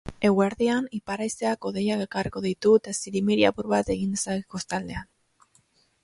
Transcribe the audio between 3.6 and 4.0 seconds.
bat